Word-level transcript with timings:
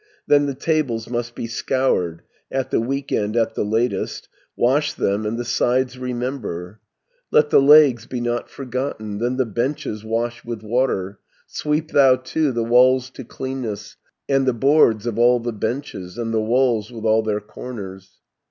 "Then 0.25 0.47
the 0.47 0.55
tables 0.55 1.07
must 1.11 1.35
be 1.35 1.45
scoured, 1.45 2.23
At 2.51 2.71
the 2.71 2.79
week 2.81 3.11
end 3.11 3.37
at 3.37 3.53
the 3.53 3.63
latest; 3.63 4.29
Wash 4.57 4.95
them, 4.95 5.27
and 5.27 5.37
the 5.37 5.45
sides 5.45 5.95
remember, 5.95 6.79
Let 7.29 7.51
the 7.51 7.61
legs 7.61 8.07
be 8.07 8.19
not 8.19 8.49
forgotten; 8.49 9.19
Then 9.19 9.37
the 9.37 9.45
benches 9.45 10.03
wash 10.03 10.43
with 10.43 10.63
water, 10.63 11.19
Sweep 11.45 11.91
thou 11.91 12.15
too 12.15 12.51
the 12.51 12.63
walls 12.63 13.11
to 13.11 13.23
cleanness, 13.23 13.95
And 14.27 14.47
the 14.47 14.53
boards 14.53 15.05
of 15.05 15.19
all 15.19 15.39
the 15.39 15.53
benches, 15.53 16.17
And 16.17 16.33
the 16.33 16.41
walls 16.41 16.91
with 16.91 17.05
all 17.05 17.21
their 17.21 17.39
corners. 17.39 18.09